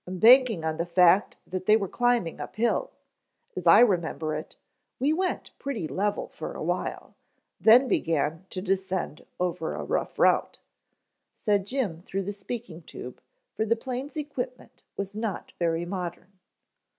"I'm 0.07 0.17
banking 0.17 0.63
on 0.63 0.77
the 0.77 0.85
fact 0.87 1.37
that 1.45 1.67
they 1.67 1.77
were 1.77 1.87
climbing 1.87 2.39
up 2.39 2.55
hill. 2.55 2.89
As 3.55 3.67
I 3.67 3.81
remember 3.81 4.33
it, 4.33 4.55
we 4.97 5.13
went 5.13 5.51
pretty 5.59 5.87
level 5.87 6.27
for 6.29 6.53
a 6.55 6.63
while, 6.63 7.13
then 7.59 7.87
began 7.87 8.47
to 8.49 8.63
descend 8.63 9.23
over 9.39 9.75
a 9.75 9.83
rough 9.83 10.17
route," 10.17 10.57
said 11.35 11.67
Jim 11.67 12.01
through 12.01 12.23
the 12.23 12.31
speaking 12.31 12.81
tube, 12.81 13.21
for 13.53 13.63
the 13.63 13.75
plane's 13.75 14.17
equipment 14.17 14.81
was 14.97 15.15
not 15.15 15.51
very 15.59 15.85
modern. 15.85 16.31